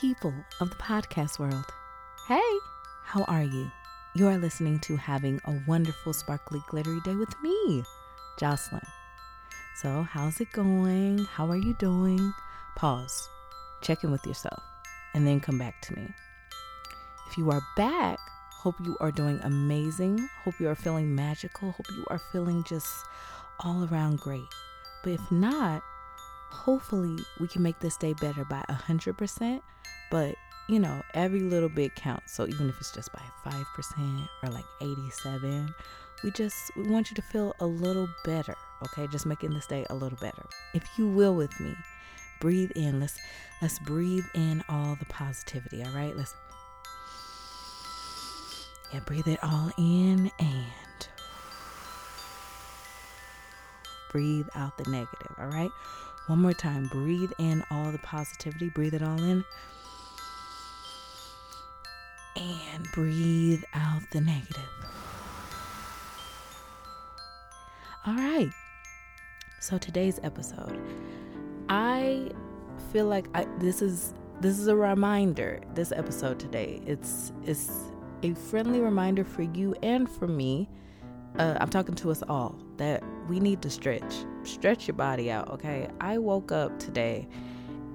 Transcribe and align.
people 0.00 0.32
of 0.60 0.70
the 0.70 0.76
podcast 0.76 1.38
world. 1.38 1.66
Hey, 2.26 2.50
how 3.04 3.22
are 3.24 3.42
you? 3.42 3.70
You 4.14 4.28
are 4.28 4.38
listening 4.38 4.78
to 4.80 4.96
Having 4.96 5.42
a 5.44 5.60
Wonderful, 5.68 6.14
Sparkly, 6.14 6.62
Glittery 6.68 7.00
Day 7.04 7.14
with 7.16 7.34
me, 7.42 7.84
Jocelyn. 8.38 8.80
So, 9.76 10.06
how's 10.10 10.40
it 10.40 10.52
going? 10.52 11.18
How 11.26 11.50
are 11.50 11.58
you 11.58 11.74
doing? 11.74 12.32
Pause, 12.76 13.28
check 13.82 14.02
in 14.02 14.10
with 14.10 14.26
yourself, 14.26 14.62
and 15.12 15.26
then 15.26 15.38
come 15.38 15.58
back 15.58 15.82
to 15.82 15.94
me. 15.94 16.14
If 17.30 17.36
you 17.36 17.50
are 17.50 17.60
back, 17.76 18.18
hope 18.52 18.76
you 18.82 18.96
are 19.00 19.12
doing 19.12 19.38
amazing. 19.42 20.30
Hope 20.44 20.58
you 20.60 20.68
are 20.68 20.74
feeling 20.74 21.14
magical. 21.14 21.72
Hope 21.72 21.90
you 21.90 22.06
are 22.08 22.22
feeling 22.32 22.64
just 22.64 23.04
all 23.60 23.86
around 23.92 24.20
great. 24.20 24.48
But 25.04 25.12
if 25.12 25.30
not, 25.30 25.82
hopefully 26.48 27.18
we 27.38 27.48
can 27.48 27.62
make 27.62 27.80
this 27.80 27.98
day 27.98 28.14
better 28.14 28.46
by 28.46 28.64
100%. 28.70 29.60
But 30.10 30.34
you 30.68 30.78
know, 30.78 31.02
every 31.14 31.40
little 31.40 31.68
bit 31.68 31.96
counts. 31.96 32.32
So 32.32 32.46
even 32.46 32.68
if 32.68 32.78
it's 32.78 32.92
just 32.92 33.12
by 33.12 33.22
5% 33.44 34.28
or 34.44 34.50
like 34.50 34.64
87, 34.80 35.74
we 36.22 36.30
just 36.30 36.70
we 36.76 36.88
want 36.88 37.10
you 37.10 37.16
to 37.16 37.22
feel 37.22 37.54
a 37.60 37.66
little 37.66 38.08
better, 38.24 38.54
okay? 38.84 39.06
Just 39.08 39.26
making 39.26 39.52
this 39.52 39.66
day 39.66 39.84
a 39.90 39.94
little 39.94 40.18
better. 40.20 40.44
If 40.74 40.84
you 40.96 41.08
will 41.08 41.34
with 41.34 41.58
me, 41.58 41.74
breathe 42.40 42.70
in. 42.76 43.00
Let's 43.00 43.18
let's 43.60 43.78
breathe 43.80 44.26
in 44.34 44.62
all 44.68 44.96
the 44.96 45.06
positivity, 45.06 45.82
all 45.82 45.92
right? 45.92 46.16
Let's 46.16 46.34
Yeah, 48.92 49.00
breathe 49.00 49.28
it 49.28 49.38
all 49.42 49.70
in 49.78 50.30
and 50.38 51.08
breathe 54.10 54.48
out 54.54 54.76
the 54.76 54.90
negative, 54.90 55.34
all 55.38 55.46
right? 55.46 55.70
One 56.26 56.42
more 56.42 56.52
time. 56.52 56.88
Breathe 56.88 57.32
in 57.38 57.64
all 57.70 57.92
the 57.92 57.98
positivity. 57.98 58.68
Breathe 58.68 58.94
it 58.94 59.02
all 59.02 59.22
in. 59.22 59.44
And 62.36 62.86
breathe 62.92 63.62
out 63.74 64.02
the 64.12 64.20
negative. 64.20 64.68
All 68.06 68.14
right. 68.14 68.50
So 69.60 69.76
today's 69.76 70.18
episode, 70.22 70.80
I 71.68 72.30
feel 72.92 73.06
like 73.06 73.26
I, 73.34 73.46
this 73.58 73.82
is 73.82 74.14
this 74.40 74.58
is 74.58 74.68
a 74.68 74.76
reminder. 74.76 75.60
This 75.74 75.92
episode 75.92 76.38
today, 76.38 76.80
it's 76.86 77.32
it's 77.44 77.70
a 78.22 78.32
friendly 78.34 78.80
reminder 78.80 79.24
for 79.24 79.42
you 79.42 79.74
and 79.82 80.08
for 80.08 80.26
me. 80.26 80.68
Uh, 81.38 81.56
I'm 81.60 81.68
talking 81.68 81.94
to 81.96 82.10
us 82.10 82.22
all 82.28 82.58
that 82.78 83.02
we 83.28 83.38
need 83.38 83.60
to 83.62 83.70
stretch. 83.70 84.14
Stretch 84.42 84.88
your 84.88 84.96
body 84.96 85.30
out, 85.30 85.50
okay? 85.50 85.88
I 86.00 86.18
woke 86.18 86.52
up 86.52 86.78
today 86.78 87.28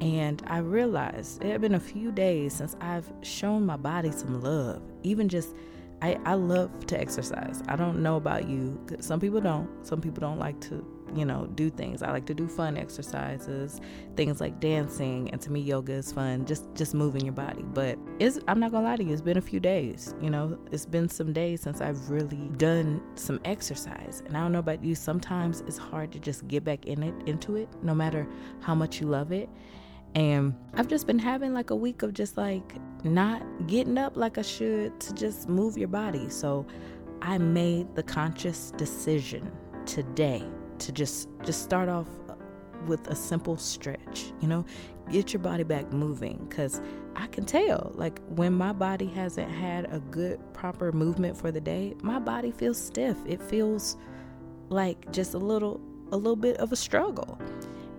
and 0.01 0.41
I 0.47 0.59
realized 0.59 1.43
it 1.43 1.51
had 1.51 1.61
been 1.61 1.75
a 1.75 1.79
few 1.79 2.11
days 2.11 2.53
since 2.53 2.75
I've 2.81 3.11
shown 3.21 3.65
my 3.65 3.77
body 3.77 4.11
some 4.11 4.41
love. 4.41 4.81
Even 5.03 5.29
just, 5.29 5.55
I, 6.01 6.17
I 6.25 6.33
love 6.33 6.85
to 6.87 6.99
exercise. 6.99 7.63
I 7.67 7.75
don't 7.75 8.01
know 8.03 8.17
about 8.17 8.47
you. 8.47 8.79
Some 8.99 9.19
people 9.19 9.41
don't. 9.41 9.69
Some 9.85 10.01
people 10.01 10.21
don't 10.21 10.39
like 10.39 10.59
to 10.61 10.85
you 11.15 11.25
know, 11.25 11.47
do 11.55 11.69
things. 11.69 12.01
I 12.01 12.11
like 12.11 12.25
to 12.25 12.33
do 12.33 12.47
fun 12.47 12.77
exercises, 12.77 13.79
things 14.15 14.41
like 14.41 14.59
dancing, 14.59 15.29
and 15.31 15.39
to 15.41 15.51
me 15.51 15.61
yoga 15.61 15.93
is 15.93 16.11
fun, 16.11 16.45
just 16.45 16.65
just 16.75 16.93
moving 16.93 17.23
your 17.23 17.33
body. 17.33 17.63
But 17.73 17.97
it's 18.19 18.39
I'm 18.47 18.59
not 18.59 18.71
gonna 18.71 18.87
lie 18.87 18.97
to 18.97 19.03
you, 19.03 19.13
it's 19.13 19.21
been 19.21 19.37
a 19.37 19.41
few 19.41 19.59
days, 19.59 20.13
you 20.21 20.29
know, 20.29 20.57
it's 20.71 20.85
been 20.85 21.09
some 21.09 21.33
days 21.33 21.61
since 21.61 21.81
I've 21.81 22.09
really 22.09 22.49
done 22.57 23.01
some 23.15 23.39
exercise. 23.45 24.23
And 24.25 24.35
I 24.35 24.41
don't 24.41 24.51
know 24.51 24.59
about 24.59 24.83
you, 24.83 24.95
sometimes 24.95 25.61
it's 25.61 25.77
hard 25.77 26.11
to 26.13 26.19
just 26.19 26.47
get 26.47 26.63
back 26.63 26.85
in 26.85 27.03
it 27.03 27.13
into 27.25 27.55
it, 27.55 27.69
no 27.81 27.93
matter 27.93 28.27
how 28.61 28.75
much 28.75 28.99
you 28.99 29.07
love 29.07 29.31
it. 29.31 29.49
And 30.15 30.55
I've 30.73 30.87
just 30.87 31.05
been 31.05 31.19
having 31.19 31.53
like 31.53 31.69
a 31.69 31.75
week 31.75 32.01
of 32.01 32.13
just 32.13 32.37
like 32.37 32.73
not 33.03 33.43
getting 33.67 33.97
up 33.97 34.15
like 34.15 34.37
I 34.37 34.41
should 34.41 34.97
to 35.01 35.13
just 35.13 35.49
move 35.49 35.77
your 35.77 35.89
body. 35.89 36.29
So 36.29 36.65
I 37.21 37.37
made 37.37 37.93
the 37.95 38.03
conscious 38.03 38.71
decision 38.77 39.51
today 39.85 40.43
to 40.79 40.91
just 40.91 41.29
just 41.43 41.63
start 41.63 41.89
off 41.89 42.07
uh, 42.29 42.33
with 42.87 43.07
a 43.07 43.15
simple 43.15 43.57
stretch 43.57 44.33
you 44.41 44.47
know? 44.47 44.65
Get 45.11 45.33
your 45.33 45.41
body 45.41 45.63
back 45.63 45.93
moving 45.93 46.43
because 46.49 46.81
i 47.15 47.27
can 47.27 47.45
tell 47.45 47.91
like 47.93 48.19
when 48.29 48.53
my 48.53 48.73
body 48.73 49.05
hasn't 49.05 49.49
had 49.49 49.85
a 49.93 49.99
good 50.11 50.39
proper 50.53 50.91
movement 50.91 51.37
for 51.37 51.51
the 51.51 51.61
day 51.61 51.93
my 52.01 52.19
body 52.19 52.51
feels 52.51 52.81
stiff. 52.81 53.17
It 53.27 53.41
feels 53.41 53.97
like 54.69 55.11
just 55.11 55.33
a 55.33 55.37
little 55.37 55.79
a 56.11 56.17
little 56.17 56.35
bit 56.35 56.57
of 56.57 56.71
a 56.71 56.75
struggle. 56.75 57.39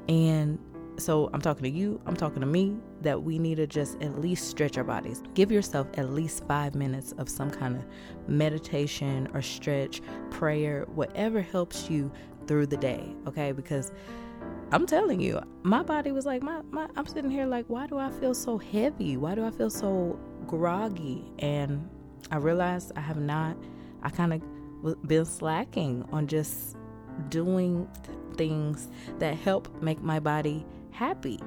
And 0.09 0.59
so 0.99 1.31
i'm 1.33 1.41
talking 1.41 1.63
to 1.63 1.71
you 1.71 2.01
i'm 2.07 2.17
talking 2.17 2.41
to 2.41 2.47
me 2.47 2.77
that 3.01 3.23
we 3.23 3.39
need 3.39 3.57
to 3.57 3.67
just 3.67 4.01
at 4.03 4.21
least 4.21 4.49
stretch 4.49 4.79
our 4.79 4.85
bodies 4.85 5.23
give 5.35 5.53
yourself 5.53 5.87
at 5.95 6.11
least 6.11 6.45
five 6.47 6.75
minutes 6.75 7.13
of 7.19 7.29
some 7.29 7.51
kind 7.51 7.77
of 7.77 7.85
meditation 8.29 9.29
or 9.35 9.43
stretch 9.43 10.01
prayer 10.31 10.85
whatever 10.95 11.41
helps 11.43 11.91
you 11.91 12.11
through 12.47 12.67
the 12.67 12.77
day, 12.77 13.15
okay? 13.27 13.53
Because 13.53 13.93
I'm 14.73 14.87
telling 14.87 15.21
you, 15.21 15.41
my 15.63 15.83
body 15.83 16.13
was 16.13 16.27
like, 16.27 16.43
my, 16.43 16.63
my 16.71 16.89
I'm 16.97 17.07
sitting 17.07 17.31
here 17.31 17.47
like, 17.47 17.67
why 17.69 17.87
do 17.87 17.99
I 17.99 18.11
feel 18.11 18.35
so 18.35 18.59
heavy? 18.59 19.17
Why 19.17 19.35
do 19.35 19.45
I 19.45 19.51
feel 19.51 19.71
so 19.71 20.19
groggy? 20.47 21.25
And 21.39 21.89
I 22.31 22.37
realized 22.37 22.93
I 22.97 23.01
have 23.01 23.19
not, 23.19 23.57
I 24.03 24.11
kind 24.11 24.33
of 24.33 25.09
been 25.09 25.25
slacking 25.25 26.05
on 26.13 26.27
just 26.27 26.77
doing 27.29 27.89
things 28.37 28.89
that 29.19 29.35
help 29.37 29.83
make 29.83 30.03
my 30.03 30.21
body 30.21 30.67
happy 30.97 31.39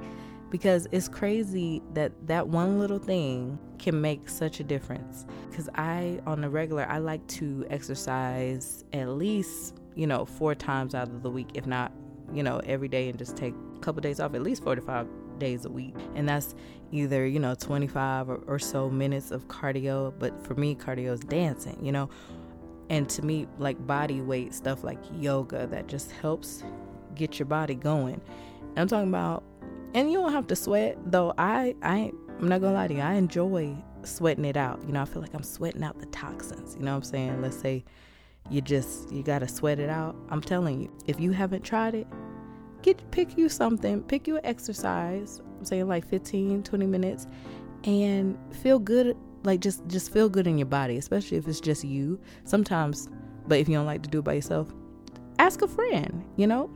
because 0.50 0.88
it's 0.90 1.08
crazy 1.08 1.82
that 1.94 2.12
that 2.26 2.48
one 2.48 2.78
little 2.78 2.98
thing 2.98 3.58
can 3.78 4.00
make 4.00 4.28
such 4.28 4.60
a 4.60 4.64
difference 4.64 5.24
because 5.48 5.68
i 5.76 6.20
on 6.26 6.40
the 6.40 6.48
regular 6.48 6.86
i 6.88 6.98
like 6.98 7.24
to 7.28 7.64
exercise 7.70 8.84
at 8.92 9.08
least 9.08 9.80
you 9.94 10.06
know, 10.06 10.24
four 10.24 10.54
times 10.54 10.94
out 10.94 11.08
of 11.08 11.22
the 11.22 11.30
week, 11.30 11.50
if 11.54 11.66
not, 11.66 11.92
you 12.32 12.42
know, 12.42 12.60
every 12.64 12.88
day 12.88 13.08
and 13.08 13.18
just 13.18 13.36
take 13.36 13.54
a 13.76 13.78
couple 13.80 14.00
days 14.00 14.20
off, 14.20 14.34
at 14.34 14.42
least 14.42 14.62
45 14.62 15.06
days 15.38 15.64
a 15.64 15.70
week. 15.70 15.94
And 16.14 16.28
that's 16.28 16.54
either, 16.92 17.26
you 17.26 17.38
know, 17.38 17.54
25 17.54 18.28
or, 18.28 18.36
or 18.46 18.58
so 18.58 18.88
minutes 18.88 19.30
of 19.30 19.48
cardio. 19.48 20.12
But 20.18 20.44
for 20.44 20.54
me, 20.54 20.74
cardio 20.74 21.12
is 21.12 21.20
dancing, 21.20 21.84
you 21.84 21.92
know. 21.92 22.08
And 22.88 23.08
to 23.10 23.22
me, 23.22 23.46
like 23.58 23.84
body 23.86 24.20
weight 24.20 24.52
stuff 24.52 24.82
like 24.82 24.98
yoga 25.14 25.66
that 25.68 25.86
just 25.86 26.10
helps 26.10 26.64
get 27.14 27.38
your 27.38 27.46
body 27.46 27.74
going. 27.74 28.20
I'm 28.76 28.88
talking 28.88 29.08
about, 29.08 29.44
and 29.94 30.10
you 30.10 30.18
don't 30.18 30.32
have 30.32 30.46
to 30.48 30.56
sweat, 30.56 30.98
though. 31.04 31.34
I, 31.38 31.74
I, 31.82 32.12
I'm 32.38 32.48
not 32.48 32.60
gonna 32.60 32.74
lie 32.74 32.88
to 32.88 32.94
you, 32.94 33.00
I 33.00 33.14
enjoy 33.14 33.76
sweating 34.04 34.44
it 34.44 34.56
out. 34.56 34.80
You 34.86 34.92
know, 34.92 35.02
I 35.02 35.04
feel 35.04 35.22
like 35.22 35.34
I'm 35.34 35.42
sweating 35.42 35.82
out 35.82 35.98
the 35.98 36.06
toxins. 36.06 36.74
You 36.76 36.82
know 36.82 36.92
what 36.92 36.98
I'm 36.98 37.02
saying? 37.02 37.42
Let's 37.42 37.58
say 37.58 37.84
you 38.48 38.60
just 38.60 39.10
you 39.12 39.22
gotta 39.22 39.46
sweat 39.46 39.78
it 39.78 39.90
out 39.90 40.16
i'm 40.30 40.40
telling 40.40 40.80
you 40.80 40.92
if 41.06 41.20
you 41.20 41.32
haven't 41.32 41.62
tried 41.62 41.94
it 41.94 42.06
get 42.82 43.10
pick 43.10 43.36
you 43.36 43.48
something 43.48 44.02
pick 44.02 44.26
you 44.26 44.36
an 44.36 44.44
exercise 44.44 45.40
i'm 45.58 45.64
saying 45.64 45.86
like 45.86 46.06
15 46.06 46.62
20 46.62 46.86
minutes 46.86 47.26
and 47.84 48.38
feel 48.62 48.78
good 48.78 49.16
like 49.44 49.60
just 49.60 49.86
just 49.86 50.12
feel 50.12 50.28
good 50.28 50.46
in 50.46 50.58
your 50.58 50.66
body 50.66 50.96
especially 50.96 51.36
if 51.36 51.46
it's 51.46 51.60
just 51.60 51.84
you 51.84 52.18
sometimes 52.44 53.08
but 53.46 53.58
if 53.58 53.68
you 53.68 53.74
don't 53.74 53.86
like 53.86 54.02
to 54.02 54.10
do 54.10 54.18
it 54.18 54.22
by 54.22 54.34
yourself 54.34 54.68
ask 55.38 55.62
a 55.62 55.68
friend 55.68 56.24
you 56.36 56.46
know 56.46 56.70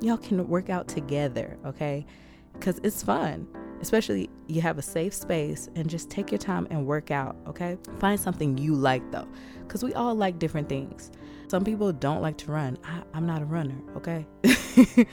y'all 0.00 0.16
can 0.16 0.46
work 0.48 0.70
out 0.70 0.88
together 0.88 1.56
okay? 1.64 2.04
Because 2.52 2.80
it's 2.82 3.02
fun 3.02 3.46
especially 3.80 4.30
you 4.46 4.60
have 4.60 4.78
a 4.78 4.82
safe 4.82 5.12
space 5.12 5.68
and 5.74 5.88
just 5.88 6.08
take 6.08 6.30
your 6.30 6.38
time 6.38 6.66
and 6.70 6.86
work 6.86 7.10
out 7.10 7.36
okay? 7.46 7.76
Find 7.98 8.18
something 8.18 8.56
you 8.58 8.74
like 8.74 9.10
though 9.10 9.28
because 9.66 9.82
we 9.84 9.92
all 9.94 10.14
like 10.14 10.38
different 10.38 10.68
things. 10.68 11.10
Some 11.48 11.64
people 11.64 11.92
don't 11.92 12.22
like 12.22 12.36
to 12.38 12.50
run. 12.50 12.78
I, 12.84 13.02
i'm 13.14 13.26
not 13.26 13.42
a 13.42 13.44
runner 13.44 13.78
okay? 13.96 14.26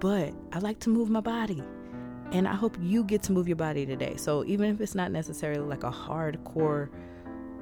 But 0.00 0.34
i 0.52 0.58
like 0.58 0.80
to 0.80 0.90
move 0.90 1.08
my 1.08 1.20
body 1.20 1.62
and 2.32 2.48
i 2.48 2.54
hope 2.54 2.76
you 2.80 3.04
get 3.04 3.22
to 3.24 3.32
move 3.32 3.48
your 3.48 3.56
body 3.56 3.86
today. 3.86 4.16
So 4.16 4.44
even 4.44 4.74
if 4.74 4.80
it's 4.80 4.94
not 4.94 5.10
necessarily 5.12 5.66
like 5.66 5.84
a 5.84 5.90
hardcore 5.90 6.90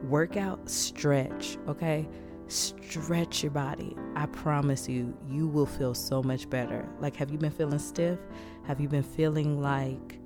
workout 0.04 0.68
stretch 0.68 1.58
okay 1.68 2.08
stretch 2.52 3.42
your 3.42 3.52
body 3.52 3.96
i 4.16 4.26
promise 4.26 4.88
you 4.88 5.16
you 5.28 5.48
will 5.48 5.66
feel 5.66 5.94
so 5.94 6.22
much 6.22 6.48
better 6.50 6.88
like 7.00 7.16
have 7.16 7.30
you 7.30 7.38
been 7.38 7.50
feeling 7.50 7.78
stiff 7.78 8.18
have 8.64 8.80
you 8.80 8.88
been 8.88 9.02
feeling 9.02 9.60
like 9.60 10.18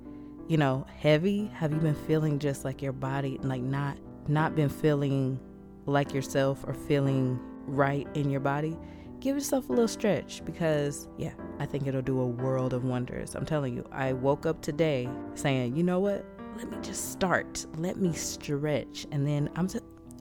you 0.47 0.57
know, 0.57 0.85
heavy? 0.97 1.51
Have 1.53 1.73
you 1.73 1.79
been 1.79 1.95
feeling 1.95 2.39
just 2.39 2.63
like 2.63 2.81
your 2.81 2.93
body 2.93 3.37
like 3.41 3.61
not 3.61 3.97
not 4.27 4.55
been 4.55 4.69
feeling 4.69 5.39
like 5.85 6.13
yourself 6.13 6.63
or 6.65 6.73
feeling 6.73 7.39
right 7.65 8.07
in 8.13 8.29
your 8.29 8.39
body? 8.39 8.77
Give 9.19 9.35
yourself 9.35 9.69
a 9.69 9.73
little 9.73 9.87
stretch 9.87 10.43
because 10.45 11.09
yeah, 11.17 11.33
I 11.59 11.65
think 11.65 11.87
it'll 11.87 12.01
do 12.01 12.19
a 12.21 12.25
world 12.25 12.73
of 12.73 12.85
wonders. 12.85 13.35
I'm 13.35 13.45
telling 13.45 13.75
you. 13.75 13.85
I 13.91 14.13
woke 14.13 14.45
up 14.45 14.61
today 14.61 15.09
saying, 15.35 15.75
"You 15.75 15.83
know 15.83 15.99
what? 15.99 16.25
Let 16.55 16.71
me 16.71 16.77
just 16.81 17.11
start. 17.11 17.65
Let 17.77 17.97
me 17.97 18.13
stretch." 18.13 19.05
And 19.11 19.27
then 19.27 19.49
I'm 19.55 19.67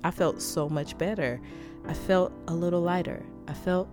I 0.07 0.13
felt 0.13 0.41
so 0.41 0.69
much 0.69 0.97
better. 0.99 1.41
I 1.85 1.93
felt 1.93 2.33
a 2.47 2.55
little 2.55 2.81
lighter. 2.81 3.27
I 3.49 3.55
felt 3.55 3.89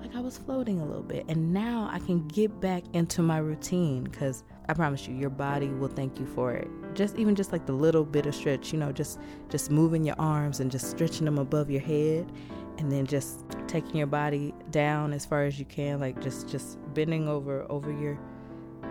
like 0.00 0.12
I 0.16 0.18
was 0.18 0.36
floating 0.36 0.80
a 0.80 0.84
little 0.84 1.04
bit. 1.04 1.26
And 1.28 1.52
now 1.52 1.88
I 1.92 2.00
can 2.00 2.26
get 2.26 2.60
back 2.60 2.82
into 2.92 3.22
my 3.22 3.38
routine 3.38 4.02
because 4.02 4.42
I 4.68 4.74
promise 4.74 5.06
you, 5.06 5.14
your 5.14 5.30
body 5.30 5.68
will 5.68 5.90
thank 5.90 6.18
you 6.18 6.26
for 6.26 6.54
it. 6.54 6.66
Just 6.94 7.14
even 7.14 7.36
just 7.36 7.52
like 7.52 7.66
the 7.66 7.72
little 7.72 8.04
bit 8.04 8.26
of 8.26 8.34
stretch, 8.34 8.72
you 8.72 8.80
know, 8.80 8.90
just 8.90 9.20
just 9.48 9.70
moving 9.70 10.02
your 10.02 10.16
arms 10.18 10.58
and 10.58 10.72
just 10.72 10.90
stretching 10.90 11.24
them 11.24 11.38
above 11.38 11.70
your 11.70 11.82
head 11.82 12.32
and 12.78 12.90
then 12.90 13.06
just 13.06 13.44
taking 13.68 13.94
your 13.94 14.08
body 14.08 14.52
down 14.72 15.12
as 15.12 15.24
far 15.24 15.44
as 15.44 15.56
you 15.56 15.66
can, 15.66 16.00
like 16.00 16.20
just 16.20 16.48
just 16.48 16.78
bending 16.94 17.28
over 17.28 17.64
over 17.70 17.92
your 17.92 18.18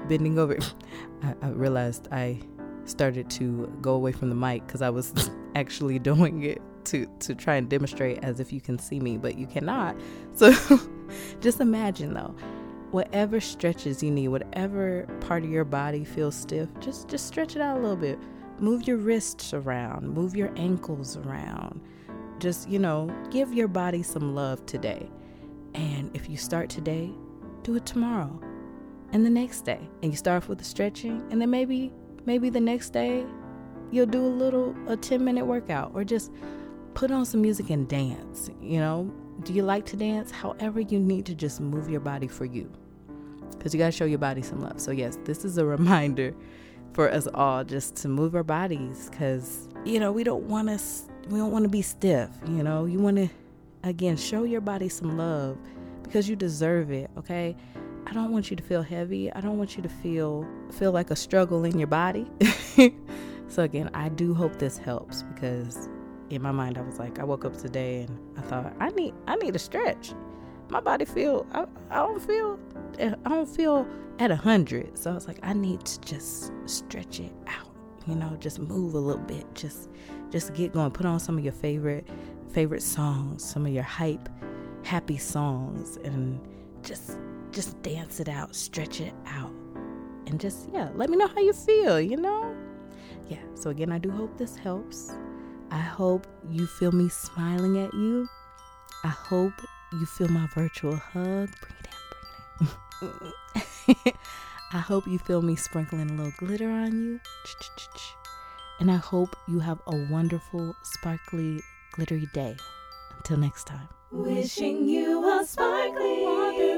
bending 0.07 0.39
over. 0.39 0.57
I, 1.23 1.35
I 1.41 1.49
realized 1.49 2.07
I 2.09 2.39
started 2.85 3.29
to 3.31 3.67
go 3.81 3.95
away 3.95 4.13
from 4.13 4.29
the 4.29 4.35
mic 4.35 4.65
because 4.65 4.81
I 4.81 4.89
was 4.89 5.13
actually 5.57 6.00
doing 6.12 6.44
it 6.44 6.62
to 6.86 7.06
to 7.19 7.36
try 7.36 7.56
and 7.56 7.69
demonstrate 7.69 8.19
as 8.24 8.39
if 8.39 8.54
you 8.54 8.62
can 8.62 8.80
see 8.80 9.00
me, 9.00 9.18
but 9.18 9.38
you 9.38 9.48
cannot. 9.48 9.95
So 10.36 10.54
just 11.42 11.59
imagine 11.59 12.13
though, 12.13 12.36
whatever 12.92 13.39
stretches 13.39 14.01
you 14.01 14.12
need, 14.12 14.30
whatever 14.30 15.06
part 15.21 15.44
of 15.44 15.50
your 15.50 15.65
body 15.65 16.06
feels 16.06 16.36
stiff, 16.36 16.69
just 16.80 17.07
just 17.07 17.27
stretch 17.27 17.56
it 17.56 17.62
out 17.62 17.77
a 17.77 17.81
little 17.81 17.98
bit. 17.98 18.19
Move 18.59 18.88
your 18.88 18.98
wrists 18.98 19.54
around, 19.54 20.09
move 20.09 20.36
your 20.36 20.51
ankles 20.56 21.18
around. 21.18 21.80
Just, 22.39 22.69
you 22.69 22.80
know, 22.80 23.13
give 23.31 23.54
your 23.54 23.68
body 23.68 24.04
some 24.04 24.36
love 24.36 24.65
today. 24.65 25.09
And 25.74 26.15
if 26.15 26.30
you 26.30 26.38
start 26.38 26.69
today, 26.69 27.12
do 27.63 27.75
it 27.75 27.86
tomorrow 27.86 28.39
and 29.12 29.25
the 29.25 29.30
next 29.30 29.62
day. 29.62 29.80
And 30.01 30.12
you 30.12 30.18
start 30.18 30.44
off 30.44 30.50
with 30.50 30.57
the 30.57 30.63
stretching 30.63 31.25
and 31.31 31.42
then 31.42 31.50
maybe 31.50 31.92
maybe 32.25 32.50
the 32.50 32.59
next 32.59 32.92
day 32.92 33.25
you'll 33.92 34.06
do 34.06 34.25
a 34.25 34.28
little 34.28 34.75
a 34.88 34.98
10 34.98 35.24
minute 35.24 35.45
workout 35.45 35.92
or 35.94 36.04
just 36.04 36.31
put 36.94 37.12
on 37.12 37.25
some 37.25 37.42
music 37.42 37.69
and 37.69 37.88
dance, 37.88 38.50
you 38.62 38.80
know? 38.80 39.12
Do 39.44 39.54
you 39.54 39.62
like 39.62 39.86
to 39.88 39.95
dance? 39.95 40.31
However 40.31 40.81
you 40.81 41.00
need 41.00 41.25
to 41.28 41.36
just 41.36 41.62
move 41.62 41.89
your 41.89 42.00
body 42.00 42.28
for 42.28 42.45
you. 42.45 42.72
Cuz 43.60 43.74
you 43.74 43.78
got 43.78 43.88
to 43.88 43.92
show 43.92 44.06
your 44.06 44.19
body 44.19 44.42
some 44.42 44.62
love. 44.62 44.80
So 44.80 44.92
yes, 44.92 45.18
this 45.25 45.45
is 45.45 45.57
a 45.57 45.66
reminder 45.75 46.34
for 46.94 47.12
us 47.12 47.28
all 47.34 47.63
just 47.63 47.95
to 47.98 48.07
move 48.07 48.36
our 48.36 48.44
bodies 48.44 49.10
cuz 49.13 49.68
you 49.86 50.00
know, 50.00 50.12
we 50.12 50.24
don't 50.24 50.44
want 50.45 50.69
to 50.69 50.80
we 51.30 51.38
don't 51.38 51.51
want 51.51 51.63
to 51.63 51.69
be 51.69 51.81
stiff, 51.81 52.30
you 52.48 52.63
know? 52.63 52.86
You 52.86 53.00
want 53.00 53.18
to 53.18 53.30
again 53.83 54.18
show 54.18 54.44
your 54.44 54.62
body 54.62 54.90
some 54.90 55.18
love 55.18 55.57
because 56.04 56.28
you 56.28 56.36
deserve 56.36 56.92
it, 56.92 57.10
okay? 57.18 57.56
I 58.07 58.13
don't 58.13 58.31
want 58.31 58.50
you 58.50 58.56
to 58.56 58.63
feel 58.63 58.81
heavy. 58.81 59.31
I 59.33 59.42
don't 59.42 59.57
want 59.57 59.75
you 59.75 59.83
to 59.83 59.90
feel 59.90 60.48
feel 60.72 60.94
like 60.94 61.12
a 61.12 61.16
struggle 61.16 61.66
in 61.66 61.78
your 61.78 61.88
body. 61.88 62.25
so 63.47 63.63
again, 63.63 63.89
I 63.94 64.09
do 64.09 64.33
hope 64.33 64.57
this 64.57 64.77
helps 64.77 65.23
because 65.23 65.89
in 66.29 66.41
my 66.41 66.51
mind 66.51 66.77
I 66.77 66.81
was 66.81 66.99
like 66.99 67.19
I 67.19 67.23
woke 67.23 67.45
up 67.45 67.55
today 67.57 68.01
and 68.01 68.19
I 68.38 68.41
thought 68.41 68.73
I 68.79 68.89
need 68.89 69.13
I 69.27 69.35
need 69.35 69.55
a 69.55 69.59
stretch. 69.59 70.13
My 70.69 70.81
body 70.81 71.05
feel 71.05 71.45
I, 71.53 71.65
I 71.89 71.97
don't 71.97 72.21
feel 72.21 72.59
eh, 72.99 73.13
I 73.25 73.29
don't 73.29 73.47
feel 73.47 73.88
at 74.19 74.31
a 74.31 74.35
hundred. 74.35 74.97
So 74.97 75.11
I 75.11 75.13
was 75.13 75.27
like 75.27 75.39
I 75.44 75.53
need 75.53 75.85
to 75.85 76.01
just 76.01 76.51
stretch 76.65 77.19
it 77.19 77.33
out. 77.47 77.71
You 78.05 78.15
know, 78.15 78.35
just 78.39 78.59
move 78.59 78.94
a 78.94 78.99
little 78.99 79.23
bit. 79.23 79.45
Just 79.53 79.89
just 80.29 80.53
get 80.53 80.73
going. 80.73 80.91
Put 80.91 81.05
on 81.05 81.19
some 81.19 81.38
of 81.38 81.44
your 81.44 81.53
favorite 81.53 82.07
favorite 82.51 82.83
songs, 82.83 83.44
some 83.44 83.65
of 83.65 83.71
your 83.71 83.83
hype 83.83 84.29
happy 84.83 85.17
songs 85.17 85.97
and 86.05 86.39
just 86.81 87.17
just 87.51 87.81
dance 87.81 88.19
it 88.19 88.29
out, 88.29 88.55
stretch 88.55 89.01
it 89.01 89.13
out, 89.25 89.51
and 90.27 90.39
just, 90.39 90.69
yeah, 90.73 90.89
let 90.95 91.09
me 91.09 91.17
know 91.17 91.27
how 91.27 91.39
you 91.39 91.53
feel, 91.53 91.99
you 91.99 92.17
know? 92.17 92.55
Yeah, 93.27 93.44
so 93.56 93.69
again, 93.69 93.92
I 93.92 93.98
do 93.98 94.09
hope 94.09 94.38
this 94.38 94.56
helps. 94.56 95.12
I 95.71 95.80
hope 95.80 96.27
you 96.50 96.65
feel 96.65 96.92
me 96.92 97.09
smiling 97.09 97.77
at 97.77 97.94
you. 97.94 98.27
I 99.04 99.09
hope 99.09 99.54
you 99.94 100.06
feel 100.06 100.30
my 100.30 100.48
virtual 100.56 100.95
hug. 100.95 101.50
Bring 101.62 101.75
it 101.80 101.88
in, 102.62 102.68
bring 103.00 103.33
it 103.95 104.06
in. 104.06 104.13
I 104.74 104.80
hope 104.80 105.07
you 105.07 105.18
feel 105.19 105.42
me 105.42 105.56
sprinkling 105.56 106.09
a 106.09 106.13
little 106.13 106.33
glitter 106.38 106.69
on 106.69 106.92
you. 106.92 107.19
And 108.80 108.92
I 108.92 108.98
hope 108.98 109.36
you 109.48 109.59
have 109.59 109.80
a 109.88 109.95
wonderful, 110.12 110.75
sparkly, 110.83 111.62
glittery 111.94 112.27
day. 112.33 112.57
Until 113.18 113.38
next 113.38 113.65
time. 113.65 113.88
Wishing 114.12 114.88
you 114.88 115.25
a 115.27 115.45
sparkly, 115.45 116.24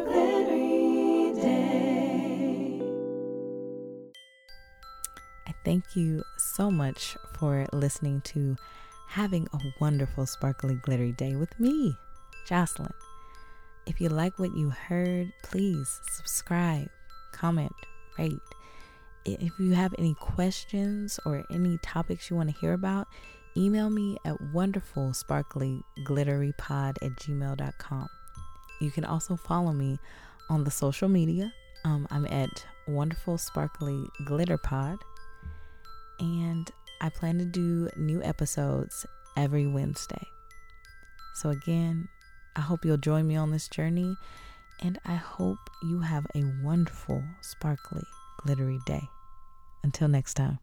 glittery 0.06 1.34
day. 1.36 2.19
Thank 5.64 5.96
you 5.96 6.24
so 6.38 6.70
much 6.70 7.18
for 7.38 7.66
listening 7.74 8.22
to 8.22 8.56
Having 9.08 9.48
a 9.54 9.60
Wonderful, 9.80 10.26
Sparkly, 10.26 10.76
Glittery 10.76 11.14
Day 11.14 11.36
with 11.36 11.60
me, 11.60 11.96
Jocelyn. 12.46 12.94
If 13.86 14.00
you 14.00 14.10
like 14.10 14.38
what 14.38 14.56
you 14.56 14.70
heard, 14.70 15.32
please 15.44 16.00
subscribe, 16.12 16.90
comment, 17.32 17.72
rate. 18.18 18.38
If 19.26 19.60
you 19.60 19.72
have 19.72 19.96
any 19.98 20.14
questions 20.16 21.20
or 21.26 21.44
any 21.52 21.78
topics 21.82 22.30
you 22.30 22.36
want 22.36 22.50
to 22.50 22.60
hear 22.60 22.74
about, 22.74 23.08
email 23.58 23.90
me 23.90 24.18
at 24.26 24.40
wonderful 24.54 25.14
sparkly 25.14 25.82
glittery 26.06 26.54
pod 26.58 26.98
at 27.02 27.12
gmail.com. 27.16 28.08
You 28.80 28.92
can 28.92 29.06
also 29.06 29.36
follow 29.36 29.74
me 29.74 29.98
on 30.50 30.64
the 30.64 30.72
social 30.72 31.10
media. 31.10 31.52
Um, 31.86 32.08
I'm 32.12 32.26
at 32.28 32.66
wonderful 32.88 33.38
sparkly 33.38 34.06
glitter 34.26 34.58
pod, 34.58 34.98
and 36.20 36.70
I 37.02 37.10
plan 37.10 37.38
to 37.40 37.46
do 37.46 37.90
new 37.96 38.22
episodes 38.24 39.06
every 39.38 39.68
Wednesday. 39.68 40.26
So, 41.36 41.50
again, 41.50 42.08
I 42.56 42.62
hope 42.62 42.84
you'll 42.84 42.98
join 42.98 43.28
me 43.28 43.36
on 43.36 43.52
this 43.52 43.68
journey, 43.70 44.16
and 44.82 45.00
I 45.06 45.16
hope 45.16 45.60
you 45.84 46.02
have 46.02 46.26
a 46.36 46.44
wonderful, 46.64 47.24
sparkly, 47.42 48.04
glittery 48.42 48.80
day. 48.86 49.04
Until 49.84 50.10
next 50.10 50.34
time. 50.34 50.60